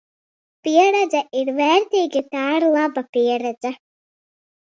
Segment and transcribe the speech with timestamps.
[0.67, 3.75] Pieredze ir vērtīga, ja tā ir laba pieredze.